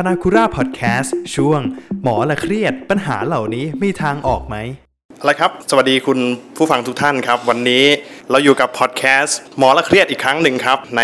[0.08, 1.60] นาคุระพอดแคสต์ช่วง
[2.02, 4.56] หมอละเครียดปัญหาเหล่านี้มีทางออกไหม
[5.20, 6.18] อะไรครับ สวัสดีคุณ
[6.56, 7.84] ผู้ฟังทุกท่านครับ วันนี้
[8.30, 11.02] เราอยู่กับพอดแคสต์หมอละเครียดอีกครั้งหนึ่งครับ ใน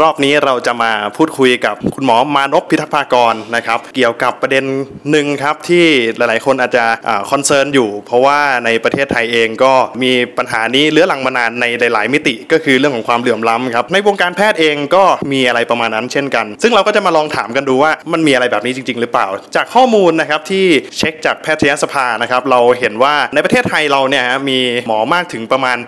[0.00, 4.64] รอบนี้เราจะมาพูดคุยกับคุณหมอมานพพิทักษ์ภากรนะครับ เกี่ยวกับประเด็น
[5.10, 6.84] หนึ่งครับที่หลายๆ คนอาจจะ
[7.30, 20.66] concern อยู่ เพราะว่าในประเทศไทยเองก็มีปัญหานี้เรื้อรังมานานในหลาย ๆ มิติ ก็คือเรื่องของความเหลื่อมล้ำครับในวงการแพทย์เองก็มีอะไรประมาณนั้นเช่นกัน ซึ่งเราก็จะมาลองถามกันดูว่ามันมีอะไรแบบนี้จริง ๆ หรือเปล่า จากข้อมูลนะครับที่
[20.98, 25.78] เช็คจากแพทยสภานะครับเราเห็นว่าในประเทศไทยเราเนี่ยมีหมอมากถึงประมาณ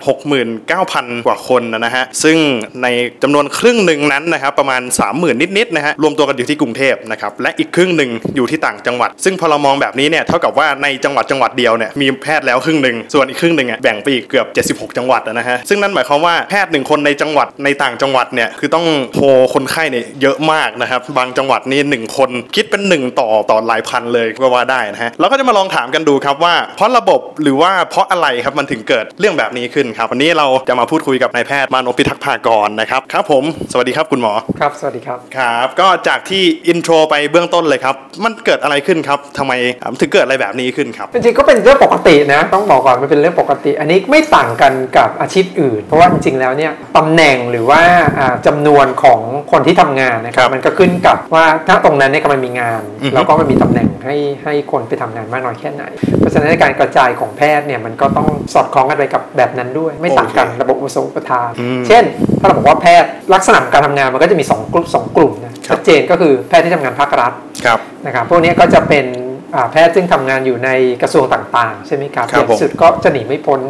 [0.85, 2.37] 9,000 กว่าคนนะฮะ ซึ่ง
[2.83, 2.87] ใน
[3.23, 14.47] จำนวนครึ่งหนึ่งนั้นนะครับประมาณ 30,000 นิดๆนะฮะรวมตัวกันอยู่ที่กรุงเทพนะครับและอีกครึ่งหนึ่งอยู่ที่ต่างจังหวัด ซึ่งพอเรามองแบบนี้เนี่ยเท่ากับว่าในจังหวัดจังหวัดเดียวเนี่ยมีแพทย์แล้วครึ่งหนึ่งส่วนอีกครึ่งหนึ่งอะแบ่งไปอีกเกือบ
[14.79, 39.53] 76 จังหวัดนะฮะซึ่งนั่นหมายความว่าแพทย์หนึ่งคนในจังหวัดในต่างจังหวัดเนี่ยคือต้องโทรคนไข้เนี่ยเยอะมากนะครับบางจังหวัดนี่หนึ่งคนคิด เป็นหนึ่งต่อต่อหลายพันเลยก็ว่าได้นะฮะเราก็จะมาลองถามกันดูครับว่า เพราะระบบหรือว่าเพราะอะไรครับมันถึงเกิดเรื่องแบบนี้ขึ้นครับ วันนี้เราจะมาพูดคุยกับนายแพทย์มานพพิทักษ์ภากรนะครับครับผม สวัสดีครับคุณหมอครับ สวัสดีครับครับ ก็จากที่อินโทรไปเบื้องต้นเลยครับมันเกิดอะไรขึ้นครับทำไม
[40.01, 47.81] ถึงเกิดอะไรแบบนี้ขึ้นครับจริงๆก็เป็นเรื่องปกตินะต้องบอกก่อนมันเป็นเรื่องปกติ อันนี้ไม่ต่างกันกับอาชีพอื่น เพราะว่าจริงๆแล้วเนี่ยตำแหน่งหรือว่า
[48.19, 49.21] อ่าจำนวนของ
[49.53, 52.66] คนที่ทำงานนะคครัรับบมันก็ขึ้นกับว่าถ้าตรงนั้นเนี่ยมันมีงาน
[53.03, 55.85] อือฮึแล้วก็มันมีตำแหน่งให้ให้คนไปทำงานมากน้อยแค่ไหน
[56.19, 62.05] เพราะฉะนั้นในการกระจายของแพทย์เนี่ยมันก็ต้องสอดคล้องกันไปกับแบบนั้นด้วย ไม่ต่างกันระบบอุปสงค์อุปทานอืมเช่น
[62.41, 67.33] ถ้าเราบอกว่าแพทย์ลักษณะของการทำงานมันก็จะมีสองกลุ่มสองกลุ่มนะชัดเจนก็คือแพทย์ที่ทำงานภาครัฐ
[67.65, 69.07] ครับนะครับพวกนี้ก็จะเป็น
[69.55, 70.71] อ่าแพทย์ซึ่งทำงานอยู่ใน
[71.03, 73.61] กระทรวงต่างๆ ใช่ไหมครับครับอย่างสุดก็จะหนีไม่พ้น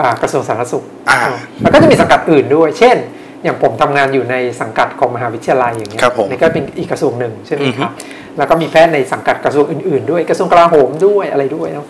[0.00, 1.18] อ่ากระทรวงสาธารณสุขอ่า
[1.62, 2.96] แล้วก็จะมีสังกัดอื่นด้วย เช่น
[3.44, 7.92] อย่างผมทำงานอยู่ในสังกัดของมหาวิทยาลัยอย่างเงี้ยครับผมนี่ก็เป็นอีกกระทรวงหนึ่งใช่ไหมอือฮึครับ
[8.38, 11.86] แล้วก็มีแพทย์ในสังกัดกระทรวงอื่นๆ ด้วยกระทรวงกลาโหมด้วยอะไรด้วยเนาะ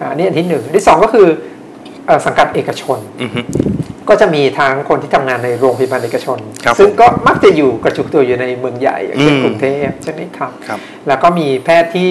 [0.00, 1.28] อ่าอันนี่อันที่หนึ่งอันที่สองก็คือ
[2.06, 3.40] เอ่อสังกัดเอกชนอือฮึ
[4.08, 10.78] ก็จะมีทั้งคนที่ทำงานในโรงพยาบาลเอกชนครับซึ่งผมก็มักจะอยู่กระจุกตัวอยู่ในเมืองใหญ่อย่างเช่นอืมกรุงเทพใช่ไหมครับครับ
[11.08, 12.10] แล้วก็มีแพทย์ที่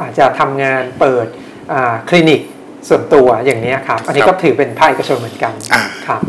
[0.00, 1.26] อาจจะทำงานเปิด
[1.72, 2.40] อ่าคลินิก
[2.88, 6.20] ส่วนตัวอย่างนี้ครับ อันนี้ครัก็บถือเป็นภาคเอกชนเหมือนกันอ่าครับ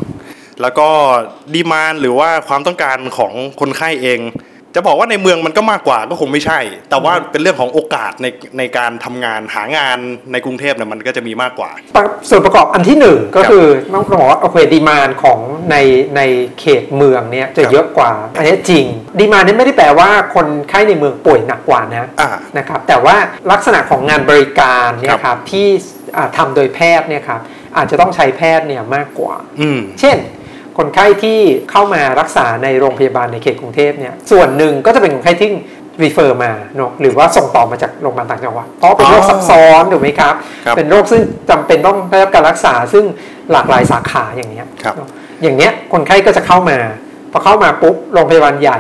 [0.61, 0.89] แล้วก็
[1.53, 4.21] ดีมานหรือว่าความต้องการของคนไข้เอง
[4.75, 6.59] จะบอกว่าในเมืองมันก็มากกว่าก็คงไม่ใช่
[6.89, 9.97] แต่ว่าเป็นเรื่องของโอกาสในในการทำงานหางาน
[10.31, 11.71] ในกรุงเทพเนี่ยมันก็จะมีมากกว่า
[12.29, 15.39] ส่วนประกอบอันที่หนึ่งก็คือต้องบอกว่าโอเคดี demand ของ
[15.71, 15.75] ใน
[16.15, 16.21] ใน
[16.59, 18.85] เขตเมืองเนี่ยจะครับเยอะกว่า อันนี้จริง
[19.19, 23.15] demand นี่ไม่ได้แปลว่าคนไข้ในเมืองป่วยหนักกว่านะอ่านะครับแต่ว่า
[23.51, 25.67] ลักษณะของงานบริการเนี่ยครับครับที่
[26.17, 27.39] อ่าทำโดยแพทย์เนี่ยครับ
[27.75, 30.17] อาจจะต้องใช้แพทย์เนี่ยมากกว่าอืมเช่น
[30.77, 31.39] คนไข้ที่
[31.71, 35.49] เข้ามารักษาในโรงพยาบาลในเขตกรุงเทพเนี่ยส่วนหนึ่งก็จะเป็นคนไข้ที่
[36.03, 40.33] refer มาเนอะหรือว่าส่งต่อมาจากโรงพยาบาลต่างจังหวัดเพราะเป็นโรคอ๋อซับซ้อนถูกไหมครับ
[40.65, 43.05] ครับเป็นโรคซึ่งจำเป็นต้องได้รับการรักษาซึ่ง
[43.51, 45.09] หลากหลายสาขาอย่างเนี้ยครับเนอะ
[45.43, 46.77] อย่างเนี้ยคนไข้ก็จะเข้ามา
[47.31, 48.79] พอเข้ามาปุ๊บโรงพยาบาลใหญ่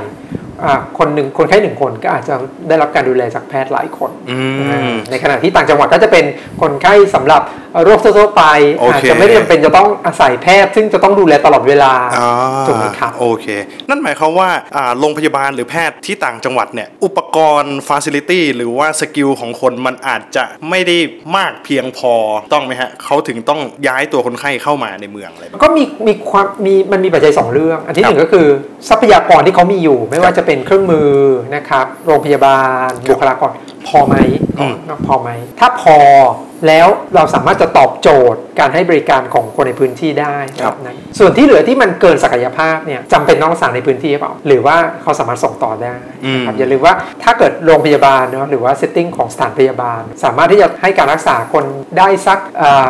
[0.65, 2.35] อ่าคนหนึ่งคนไข้หนึ่งคนก็อาจจะ
[2.67, 4.39] ได้รับการดูแลจากแพทย์หลายคนอื
[4.91, 6.25] มในขณะที่ต่างจังหวัดก็จะเป็น
[6.61, 7.41] คนไข้สำหรับ
[7.85, 8.43] โรคทั่วๆไป
[8.79, 12.29] โอเคอาจจะไม่ได้จำเป็นจะต้องอาศัยแพทย์ ซึ่งจะต้องดูแลตลอดเวลาอ่า
[12.67, 13.45] ถูกไหมครับโอเค
[13.89, 20.97] นั่นหมายความว่าอ่าโรงพยาบาลหรือแพทย์ที่ต่างจังหวัดเนี่ยอุปกรณ์ฟ a ซิลิตี้หรือว่า skill ของคนมันอาจจะไม่ได้
[21.37, 22.13] มากเพียงพอ
[22.53, 28.47] ต้องไหมฮะเขาถึงต้องย้ายตัวคนไข้เข้ามาในเมืองอะไรแบบนี้ก็มีมีความมีมันมีปัจจัยสองเรื่อง อันที่ครับหนึ่งก็คือ
[28.89, 31.09] ทรัพยากรที่เขามีอยู่ ไม่ครัว่าบจะเป็นเครื่องมือ
[31.55, 33.53] นะครับโรงพยาบาลครับบุคลากร
[33.87, 34.15] พอไหม
[34.59, 34.75] อืม
[35.07, 35.97] พอไหม ถ้าพอ
[36.67, 46.93] แล้วเราสามารถจะตอบโจทย์การให้บริการของคนในพื้นที่ได้ครับแบบนั้นส่วนที่เหลือที่มันเกินศักยภาพเนี่ยจำเป็นต้องรักษาในพื้นที่หรือเปล่า หรือว่าเขาสามารถส่งต่อได้อืมนะครับอย่าลืมว่า
[47.23, 51.65] ถ้าเกิดโรงพยาบาลเนาะหรือว่าเซตติ้งของสถานพยาบาล สามารถที่จะให้การรักษาคน
[51.97, 52.87] ได้สักเอ่อ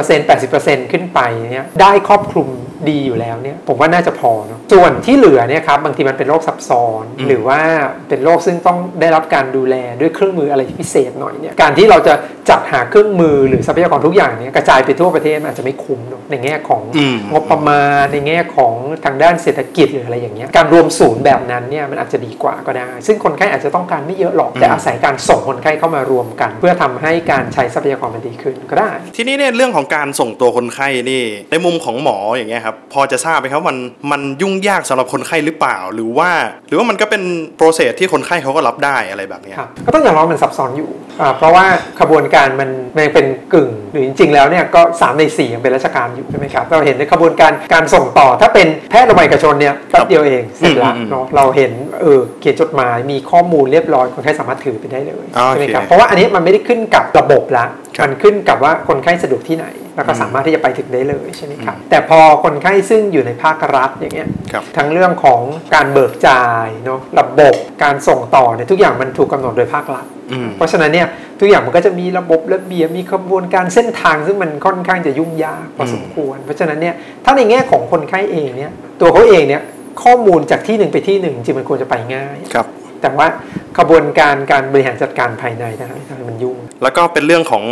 [0.00, 1.20] 90% 80%ขึ้นไป
[1.52, 2.48] เนี่ยได้ครอบคลุม
[2.88, 7.60] ดีอยู่แล้วเนี่ยผมว่าน่าจะพอเนาะส่วนที่เหลือเนี่ยครับบางทีมันเป็นโรคซับซ้อนอืมหรือว่า
[8.08, 12.14] เป็นโรคซึ่งต้องได้รับการดูแลด้วยเครื่องมืออะไรที่พิเศษหน่อยเนี่ยการที่เราจะ
[12.50, 18.72] จัดหาเครื่องมือหรือทรัพยากรทุกอย่างเนี่ยกระจายไปทั่วประเทศมันอาจจะไม่คุ้มเนอะในแง่ของอืมงบประมาณในแง่ของ
[19.04, 33.78] ทางด้านเศรษฐกิจหรืออะไรอย่างเงี้ยการรวมศูนย์แบบนั้นเนี่ยมันอาจจะดีกว่าก็ได้ ซึ่งคนไข้อาจจะต้องการไม่เยอะหรอกแต่อาศัยการส่งคนไข้เข้ามารวมกัน เพื่อทำให้การใช้ทรัพยากรมันดีขึ้นก็ได้ ทีนี้เนี่ยเรื่องของการส่งตัวคนไข้นี่ในมุมของหมออย่างเงี้ยครับพอจะทราบไหมครับมัน
[34.12, 36.30] มันยุ่งยากสำหรับคนไข้หรือเปล่า หรือว่า
[36.68, 37.22] หรือว่ามันก็เป็น
[37.56, 41.05] โปรเซสที่คนไข้เขาก็รับได้อะไรแบบเนี้ยครับก็ต้องยอมรับว่ามันซับซ้อนอยู่อ่า
[41.38, 41.66] เพราะว่า
[42.00, 59.66] ขบวนการมันมันยังเป็นกึ่ง หรือจริง ๆ แล้วเนี่ยก็ 3 ใน 4 ยังเป็นราชการอยู่ใช่ไหมครับ เราเห็นในขบวนการการส่งต่อ ถ้าเป็นแพทย์โรงพยาบาลเอกชนเนี่ยแป๊บเดียวเองเสร็จละอืมอืมเนาะเราเห็นเออเขียนจดหมายมีข้อมูลเรียบร้อยคนไข้สามารถถือไปได้เลยอ๋อใช่ไหมครับโอเคเพราะว่าอันนี้มันไม่ได้ขึ้นกับระบบละครับ มันขึ้นกับว่าคนไข้สะดวกที่ไหน
[59.96, 65.40] แล้วก็สามารถที่จะไปถึงได้เลยใช่ไหมครับแต่พอคนไข้ซึ่งอยู่ในภาครัฐอย่างเงี้ยครับทั้งเรื่องของ
[65.74, 71.06] การเบิกจ่ายเนาะระบบการส่งต่อเนี่ยทุกอย่างมันถูกกำหนดโดยภาครัฐอืมเพราะฉะนั้นเนี่ย
[71.40, 76.94] ทุกอย่างมันก็จะมีระบบระเบียบมีขบวนการเส้นทางซึ่งมันค่อนข้างจะยุ่งยากพอสมควร เพราะฉะนั้นเนี่ย
[77.24, 79.62] ถ้าในแง่ของคนไข้เองเนี่ยตัวเขาเองเนี่ย
[80.04, 82.66] ข้อมูลจากที่หนึ่งไปที่หนึ่งจริงๆมันควรจะไปง่ายครับ
[83.06, 83.30] แต่ว่า
[83.78, 87.64] ขบวนการการบริหารจัดการภายในนะฮะทำให้มันยุ่ง แล้วก็เป็นเรื่องของ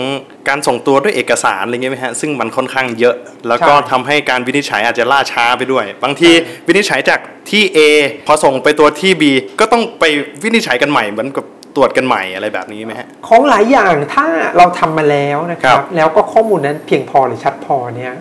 [0.48, 3.16] การส่งตัวด้วยเอกสารอะไรเงี้ยไหมฮะซึ่งมันค่อนข้างเยอะ
[3.48, 7.20] แล้วก็ใช่ทำให้การวินิจฉัยอาจจะล่าช้าไปด้วย บางทีใช่วินิจฉัยจาก
[7.50, 7.78] ที่ A
[8.26, 9.22] พอส่งไปตัวที่ B
[9.60, 10.04] ก็ต้องไป
[10.42, 11.44] วินิจฉัยกันใหม่เหมือนกับ
[11.76, 14.26] ตรวจกันใหม่อะไรแบบนี้ไหมฮะของหลายอย่างถ้า
[14.56, 18.14] เราทำมาแล้วนะคครัรับบแล้วก็ข้อมูลนั้นเพียงพอหรือชัดพอเนี่ย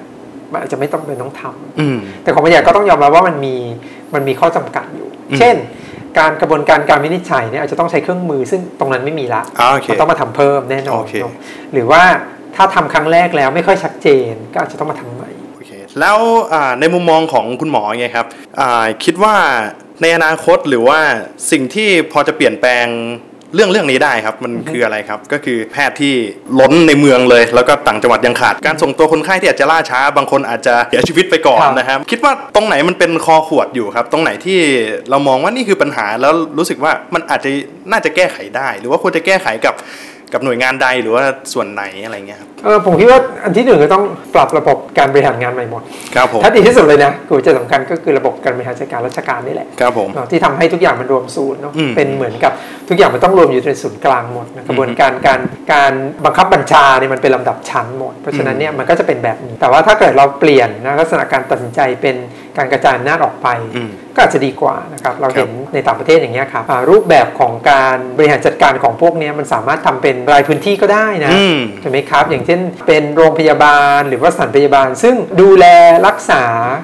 [0.51, 3.55] มันอาจจะไม่ต้องเป็นต้องทำอืมแต่ของบางอย่างก็ต้องยอมรับว่ามันมี
[4.13, 5.55] มันมีข้อจำกัดอยู่อืมเช่น
[6.19, 11.33] การกระบวนการการวินิจฉัยเนี่ยอาจจะต้องใช้เครื่องมือซึ่งตรงนั้นไม่มีละอ่าโอเคมันต้องมาทำเพิ่มแน่นอนโอเคเนอะ
[11.73, 12.03] หรือว่า
[12.55, 16.17] ถ้าทำครั้งแรกแล้วไม่ค่อยชัดเจน ก็อาจจะต้องมาทำใหม่โอเคแล้ว
[16.53, 18.25] อ่าในมุมมองของคุณหมอไงครับ
[18.59, 19.35] อ่าคิดว่า
[20.01, 20.99] ในอนาคตหรือว่า
[21.51, 22.85] สิ่งที่พอจะเปลี่ยนแปลง
[23.55, 26.13] เรื่องเรื่องนี้ได้ครับ มันคืออะไรครับ ก็คือแพทย์ที่
[26.59, 34.59] ล้นในเมืองเลย แล้วก็ต่างจังหวัดยังขาด การส่งตัวคนไข้ที่อาจจะล่าช้า บางคนอาจจะเสียชีวิตไปก่อนครับนะครับ คิดว่าตรงไหนมันเป็นคอขวดอยู่ครับ ตรงไหนที่
[35.09, 37.49] เรามองว่านี่คือปัญหาแล้วรู้สึกว่ามันอาจจะ
[37.91, 39.73] น่าจะแก้ไขได้ หรือว่าควรจะแก้ไขกับ
[40.33, 44.03] กับหน่วยงานใดหรือว่าส่วนไหนอะไรเงี้ยครับเออผมคิดว่าอันที่หนึ่งก็ต้อง
[44.35, 45.81] ปรับระบบการบริหารงานใหม่หมด
[46.15, 52.51] ครับผมถ้าดีที่สุดเลยนะกูจะสำคัญก็คือระบบการบริหารจัดการราชการนี่แหละครับผมเนาะที่ทำให้ทุกอย่างมันรวมศูนย์เนาะอืมเป็นเหมือนกับ
[52.89, 55.39] ทุกอย่างมันต้องรวมอยู่ในศูนย์กลางหมดนะกระบวนการการ
[55.73, 55.93] การ
[56.25, 62.15] บังคับบัญชาเนี่ยมันเป็นลำดับชั้นหมด เพราะฉะนั้นเนี่ยมันก็จะเป็นแบบนี้แต่ว่าถ้าเกิดเราเปลี่ยนนะลักษณะการตัดสินใจเป็น
[62.57, 75.65] การกระจายอำนาจออกไปอืมก็อาจจะดีกว่านะครับเราครับเห็นในต่างประเทศอย่างเงี้ยครับอ่ารูปแบบของการบริหารจัดการของพวกเนี้ยมันสามารถทำเป็นรายพื้นที่ก็ได้นะอืมใช่ไหมครับ อย่างเช่นเป็นโรงพยาบาลหรือว่าสถานพยาบาล ซึ่งดูแล
[76.07, 76.43] รักษา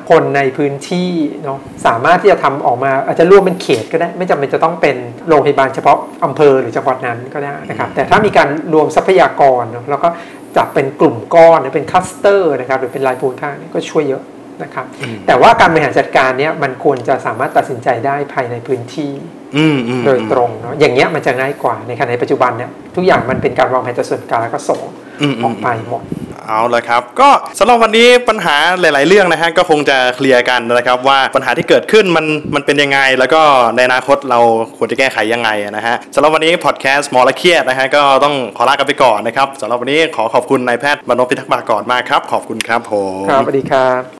[0.10, 1.12] คนในพื้นที่
[1.44, 10.10] เนาะสามารถที่จะทำออกมาอาจจะรวมเป็นเขตก็ได้ ไม่จำเป็นจะต้องเป็นโรงพยาบาลเฉพาะอำเภอหรือจังหวัดนั้นก็ได้นะครับแต่ถ้ามีการรวมทรัพยากรเนาะแล้วก็
[10.58, 14.24] จับเป็นกลุ่มก้อนหรือเป็นคลัสเตอร์นะครับหรือเป็นรายภูมิภาคเนี่ยก็ช่วยเยอะ
[14.64, 14.86] นะครับ
[15.28, 19.12] แต่ว่าการบริหารจัดการเนี่ยมันควรจะสามารถตัดสินใจได้ภายในพื้นที่
[19.58, 24.82] อืมอืมโดยตรงเนาะอย่างเงี้ยมันจะง่ายกว่าในขณะในปัจจุบันเนี่ยทุกอย่างมันเป็นการวางแผนจากส่วนกลางแล้วก็ส่ง
[25.22, 26.04] อืมอืมออกไปหมด
[26.48, 27.30] เอาละครับ ก็
[27.60, 33.42] สำหรับวันนี้ปัญหาหลาย ๆ เรื่องนะฮะก็คงจะเคลียร์กันนะครับ ว่าปัญหาที่เกิดขึ้นมันมันเป็นยังไง แล้วก็
[33.76, 34.40] ในอนาคตเรา
[34.78, 44.19] ควรจะแก้ไขยังไงนะฮะสำหรับวันนี้พอดแคสต์หมอละเครียดนะฮะก็ต้องขอลากันไปก่อนนะครับสำหรับวันนี้ขอขอบคุณนายแพทย์มโนพิทักษ์บากรมากครับ ขอบคุณครับผมครับสวัสดีครับ